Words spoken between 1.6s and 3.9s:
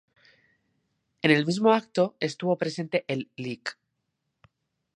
acto estuvo presente el Lic.